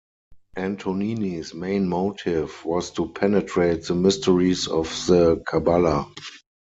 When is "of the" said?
4.65-5.35